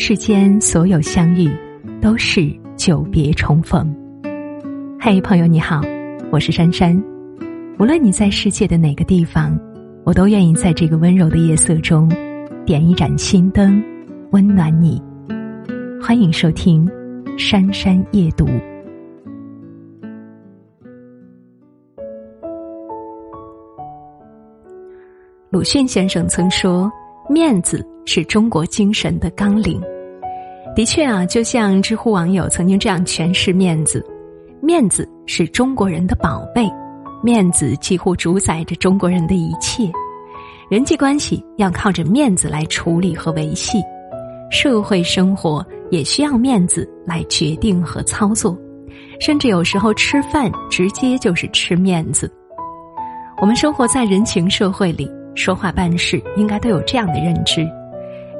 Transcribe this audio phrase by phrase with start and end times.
[0.00, 1.50] 世间所有相遇，
[2.00, 3.92] 都是久别重逢。
[4.96, 5.82] 嗨，朋友你好，
[6.30, 6.96] 我是珊珊。
[7.80, 9.58] 无论你在世界的哪个地方，
[10.04, 12.08] 我都愿意在这个温柔的夜色中，
[12.64, 13.82] 点一盏心灯，
[14.30, 15.02] 温暖你。
[16.00, 16.86] 欢迎收听
[17.36, 18.46] 《珊珊夜读》。
[25.50, 26.88] 鲁迅先生曾说
[27.28, 29.78] ：“面子。”是中国精神的纲领。
[30.74, 34.02] 的确啊，就像知乎网友曾经这样诠释面子：
[34.62, 36.66] 面子是中国人的宝贝，
[37.22, 39.92] 面子几乎主宰着中国人的一切。
[40.70, 43.82] 人际关系要靠着面子来处理和维系，
[44.50, 48.56] 社会生活也需要面子来决定和操作，
[49.20, 52.32] 甚至有时候吃饭直接就是吃面子。
[53.38, 57.68] 我们生活在人情社会里，说话办事应该都有这样的认知。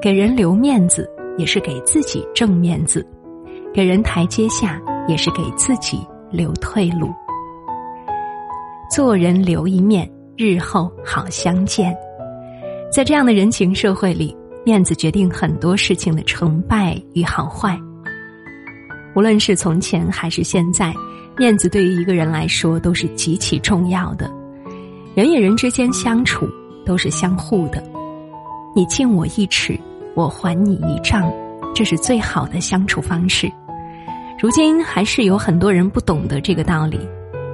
[0.01, 3.05] 给人留面子，也是给自己正面子；
[3.75, 7.13] 给人台阶下，也是给自己留退路。
[8.89, 11.97] 做人留一面，日后好相见。
[12.93, 17.77] 在这样的人情社会里，面子决定很多事情的成败与好坏。
[19.17, 20.95] 无论是从前还是现在，
[21.37, 24.31] 面子对于一个人来说都是极其重要的。
[25.17, 26.49] 人与人之间相处
[26.87, 27.83] 都是相互的，
[28.77, 29.77] 你敬我一尺。
[30.19, 31.33] 我还你一丈，
[31.73, 33.49] 这是最好的相处方式。
[34.37, 36.99] 如今还是有很多人不懂得这个道理，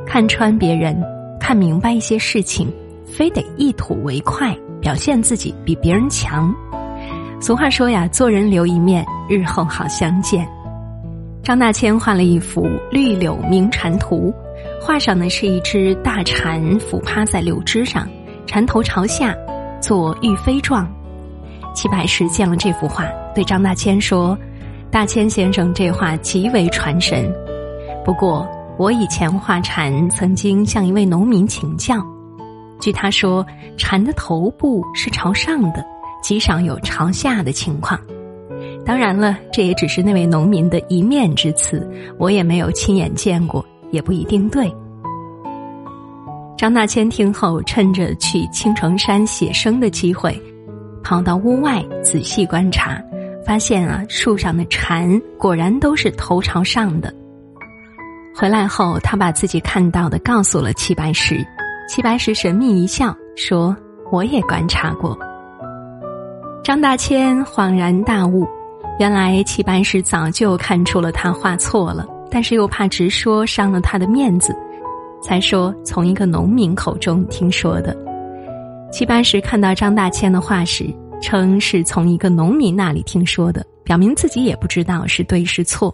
[0.07, 0.99] 看穿别人，
[1.39, 2.73] 看明白一些事情，
[3.05, 6.55] 非得一吐为快，表现自己比别人强。
[7.39, 10.49] 俗话说呀，做人留一面，日后好相见。
[11.43, 14.33] 张大千画了一幅《绿柳鸣蝉图》，
[14.83, 18.09] 画上呢是一只大蝉俯趴在柳枝上，
[18.47, 19.37] 蝉头朝下，
[19.83, 20.91] 做玉飞状。
[21.75, 24.39] 齐白石见了这幅画，对张大千说
[24.91, 27.31] ：“大千先生这画极为传神。
[28.05, 31.97] 不过我以前画蝉，曾经向一位农民请教。
[32.81, 33.45] 据他说，
[33.77, 35.85] 蝉的头部是朝上的，
[36.23, 37.99] 极少有朝下的情况。
[38.87, 44.73] 当然了，这也只是那位农民的一面之词，我也没有亲眼见过，也不一定对。”
[46.57, 50.41] 张大千听后，趁着去青城山写生的机会。
[51.05, 52.99] 跑到屋外仔细观察，
[53.47, 57.15] 发现啊，树上的蝉果然都是头朝上的。
[58.35, 61.47] 回来后，他把自己看到的告诉了齐白石。
[61.87, 63.77] 齐白石神秘一笑，说
[64.11, 65.17] ：“我也观察过。”
[66.65, 68.49] 张大千恍然大悟，
[68.99, 74.57] 原来齐白石早就看出了他画错了，但是又怕直说伤了他的面子，
[75.23, 77.95] 才说从一个农民口中听说的。
[78.95, 80.87] 齐白石看到张大千的画时，
[81.21, 85.93] 称是从一个农民那里听说的，表明自己也不知道是对是错，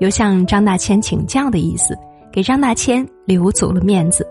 [0.00, 1.96] 有向张大千请教的意思，
[2.30, 4.28] 给张大千留足了面子。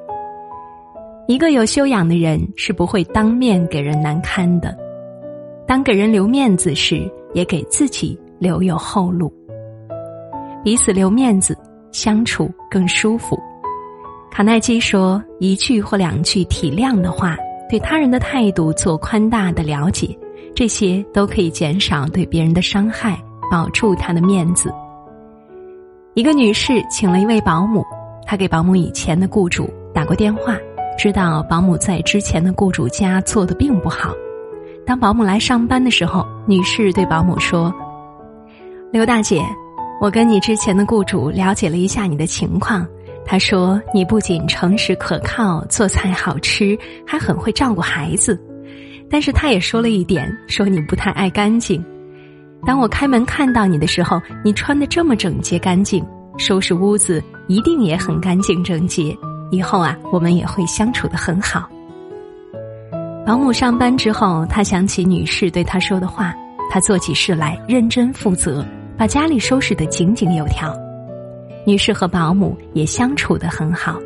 [1.28, 4.78] 一个有修养的人是不会当面给人难堪的，
[5.66, 9.34] 当给人留面子时，也给自己留有后路。
[10.64, 11.58] 彼此留面子，
[11.92, 13.36] 相处更舒服。
[14.30, 17.36] 卡耐基说：“一句或两句体谅的话。”
[17.70, 20.18] 对他人的态度做宽大的了解，
[20.56, 23.20] 这些都可以减少对别人的伤害，
[23.52, 24.74] 保住他的面子。
[26.14, 27.84] 一个女士请了一位保姆，
[28.26, 30.56] 她给保姆以前的雇主打过电话，
[30.98, 34.14] 知道保姆在之前的雇主家做的并不好。
[34.86, 37.74] 当保姆来上班的时候，女士对保姆说
[38.94, 39.44] ：“刘大姐，
[40.00, 42.88] 我跟你之前的雇主了解了一下你的情况。”
[43.26, 46.78] 他说：“你不仅诚实可靠，做菜好吃，
[47.08, 48.40] 还很会照顾孩子。
[49.10, 51.84] 但是他也说了一点，说你不太爱干净。
[52.66, 56.06] 当我开门看到你的时候，你穿的这么整洁干净，
[56.38, 59.16] 收拾屋子一定也很干净整洁。
[59.52, 61.68] 以后啊，我们也会相处的很好。”
[63.26, 66.32] 保姆上班之后，他想起女士对他说的话，
[66.72, 68.64] 他做起事来认真负责，
[68.96, 70.72] 把家里收拾得井井有条。
[71.66, 74.00] 女士和保姆也相处得很好。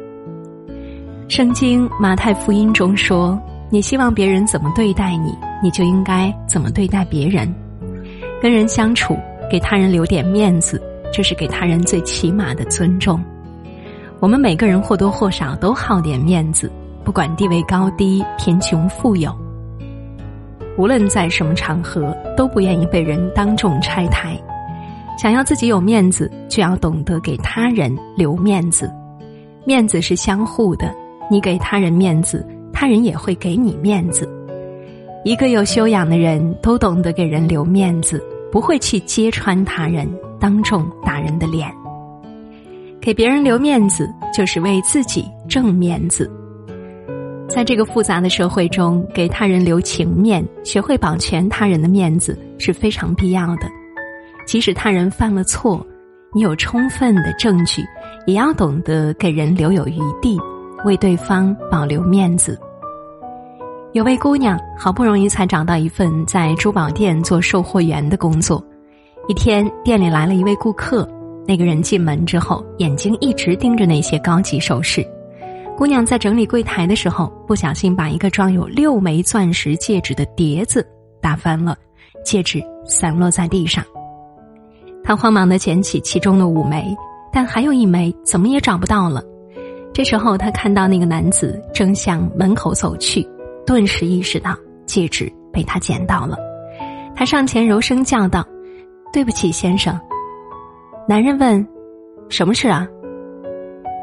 [1.27, 3.39] 圣经马太福音中说
[3.69, 7.53] ：“你希望别人怎么对待你，你就应该怎么对待别人。
[8.41, 9.15] 跟人相处，
[9.51, 10.81] 给他人留点面子，
[11.13, 13.23] 这是给他人最起码的尊重。
[14.19, 16.71] 我们每个人或多或少都好点面子，
[17.03, 19.31] 不管地位高低、贫穷富有，
[20.77, 24.35] 无论在什么场合，都不愿意被人当众拆台。”
[25.21, 28.89] 想要自己有面子，就要懂得给他人留面子。
[29.65, 30.95] 面子是相互的，
[31.29, 34.25] 你给他人面子，他人也会给你面子。
[35.25, 41.69] 一个有修养的人，都懂得给人留面子，不会去揭穿他人，当众打人的脸。
[43.01, 46.31] 给别人留面子，就是为自己挣面子。
[47.49, 53.69] 在这个复杂的社会中，给他人留情面，学会保全他人的面子是非常必要的。
[54.49, 55.85] 即使他人犯了错，
[56.33, 57.85] 你有充分的证据，
[58.25, 60.39] 也要懂得给人留有余地，
[60.83, 62.59] 为对方保留面子。
[63.93, 68.59] 有位姑娘好不容易才找到一份在珠宝店做售货员的工作。
[69.27, 71.07] 一天，店里来了一位顾客。
[71.47, 75.07] 那个人进门之后，眼睛一直盯着那些高级首饰。
[75.77, 80.83] 姑娘在整理柜台的时候，不小心把一个装有六枚钻石戒指的碟子
[81.21, 81.77] 打翻了，
[82.25, 83.85] 戒指散落在地上。
[85.09, 86.95] 他慌忙的捡起其中的五枚，
[87.33, 89.23] 但还有一枚怎么也找不到了。
[89.91, 93.27] 这时候，他看到那个男子正向门口走去，
[93.65, 96.37] 顿时意识到戒指被他捡到了。
[97.15, 98.45] 他上前柔声叫道
[99.11, 99.99] ：“对不起，先生。”
[101.09, 101.67] 男人问
[102.29, 102.87] ：“什么事啊？”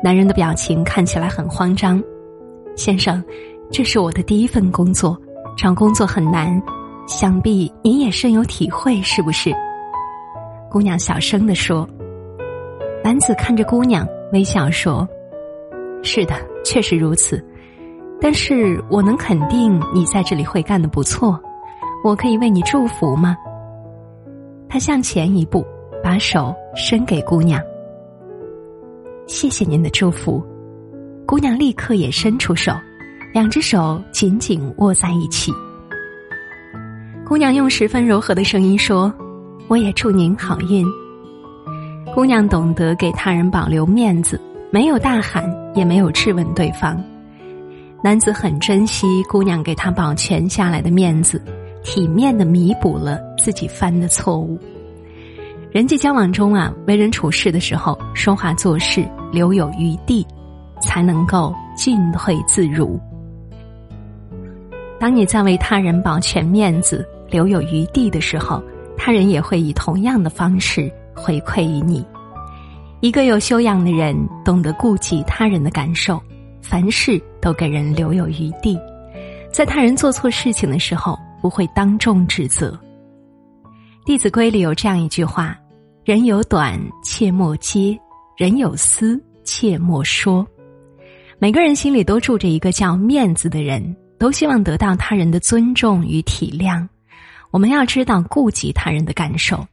[0.02, 2.02] 男人的表情看起来很慌张。
[2.74, 3.22] 先生，
[3.70, 5.16] 这是我的第一份工作，
[5.56, 6.60] 找工作很难，
[7.06, 9.54] 想必您也深有体会，是不是？
[10.76, 11.88] 姑娘小声的说。
[13.02, 15.08] 男子看着姑娘，微笑说
[16.04, 17.42] ：“是的，确实如此。
[18.20, 21.40] 但是我能肯定你在这里会干得不错，
[22.04, 23.34] 我可以为你祝福吗？”
[24.68, 25.64] 他向前一步。
[26.04, 27.60] 把手伸给姑娘，
[29.26, 30.44] 谢谢您的祝福。
[31.26, 32.70] 姑娘立刻也伸出手，
[33.32, 35.50] 两只手紧紧握在一起。
[37.26, 39.12] 姑娘用十分柔和的声音说
[39.68, 40.86] ：“我也祝您好运。”
[42.14, 44.40] 姑娘懂得给他人保留面子，
[44.70, 47.02] 没有大喊，也没有质问对方。
[48.02, 51.42] 男子很珍惜姑娘给他保全下来的面子，
[51.82, 54.58] 体面的弥补了自己犯的错误。
[55.72, 60.26] 人际交往中啊，为人处事的时候，说话做事留有余地，
[60.80, 62.98] 才能够进退自如。
[64.98, 68.62] 当你在为他人保全面子、留有余地的时候，
[68.96, 72.04] 他人也会以同样的方式回馈于你。
[73.00, 76.20] 一个有修养的人，懂得顾及他人的感受，
[76.62, 78.78] 凡事都给人留有余地，
[79.52, 82.72] 在他人做错事情的时候，不会当众指责。
[84.06, 85.56] 《弟子规》里有这样一句话。
[86.04, 87.98] 人有短，切莫揭；
[88.36, 90.46] 人有私，切莫说。
[91.40, 96.86] 每个人心里都住着一个叫面子的人，都希望得到他人的尊重与体谅。
[97.50, 99.66] 我们要知道顾及他人的感受。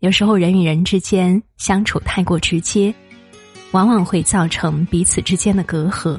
[0.00, 2.94] 有时候人与人之间相处太过直接，
[3.72, 6.18] 往往会造成彼此之间的隔阂。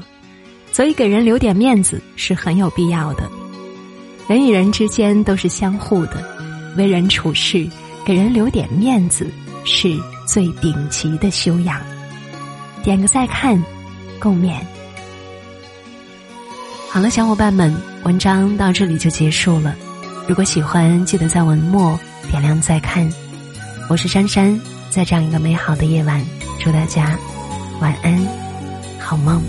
[0.72, 3.28] 所以给人留点面子是很有必要的。
[4.28, 6.22] 人与人之间都是相互的，
[6.76, 7.68] 为人处事
[8.04, 9.30] 给人留点面子。
[9.62, 9.94] 是
[10.26, 11.78] 最顶级的修养。
[12.82, 13.62] 点个再看，
[14.18, 14.58] 共勉。
[16.88, 17.70] 好了，小伙伴们，
[18.02, 19.76] 文章到这里就结束了。
[20.30, 21.98] 如果喜欢，记得在文末
[22.30, 23.04] 点亮再看。
[23.88, 24.56] 我是珊珊，
[24.88, 26.24] 在这样一个美好的夜晚，
[26.60, 27.18] 祝大家
[27.80, 28.16] 晚安，
[29.00, 29.42] 好梦。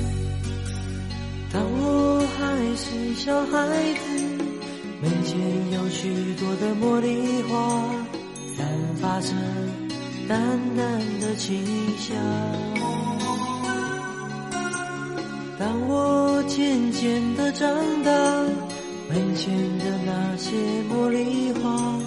[1.54, 4.44] 当我还是小孩子，
[5.04, 5.40] 门前
[5.72, 7.84] 有许多的茉莉花，
[8.58, 8.68] 散
[9.00, 9.36] 发着。
[10.28, 10.40] 淡
[10.76, 11.64] 淡的清
[12.00, 12.18] 香。
[15.60, 17.70] 当我渐渐的长
[18.04, 18.12] 大，
[19.14, 20.56] 门前的那些
[20.90, 22.00] 茉莉花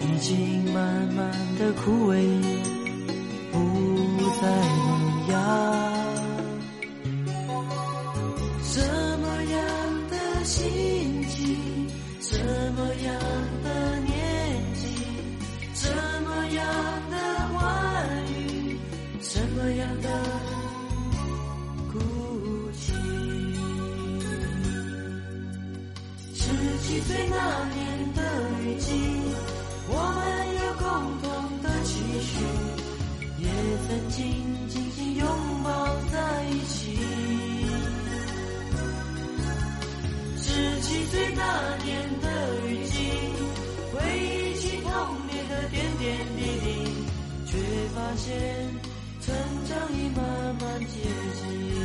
[0.00, 2.16] 已经慢慢的枯萎，
[48.16, 48.96] 现。
[49.26, 49.34] 成
[49.68, 50.24] 长已慢
[50.60, 51.00] 慢接
[51.34, 51.75] 近，